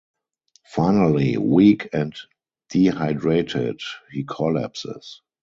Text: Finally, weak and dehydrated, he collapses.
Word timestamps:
Finally, 0.65 1.37
weak 1.37 1.87
and 1.93 2.15
dehydrated, 2.69 3.79
he 4.11 4.23
collapses. 4.23 5.21